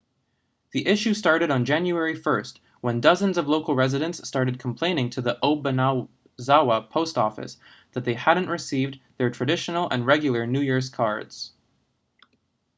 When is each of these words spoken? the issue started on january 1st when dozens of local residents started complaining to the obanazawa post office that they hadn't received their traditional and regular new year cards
the 0.71 0.87
issue 0.87 1.13
started 1.13 1.51
on 1.51 1.63
january 1.63 2.17
1st 2.19 2.57
when 2.79 2.99
dozens 3.01 3.37
of 3.37 3.47
local 3.47 3.75
residents 3.75 4.27
started 4.27 4.57
complaining 4.57 5.11
to 5.11 5.21
the 5.21 5.37
obanazawa 5.43 6.89
post 6.89 7.19
office 7.19 7.57
that 7.91 8.03
they 8.03 8.15
hadn't 8.15 8.49
received 8.49 8.99
their 9.17 9.29
traditional 9.29 9.87
and 9.91 10.07
regular 10.07 10.47
new 10.47 10.61
year 10.61 10.81
cards 10.91 11.53